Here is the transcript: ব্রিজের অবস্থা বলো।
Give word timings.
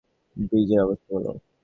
ব্রিজের 0.37 0.79
অবস্থা 0.85 1.09
বলো। 1.15 1.31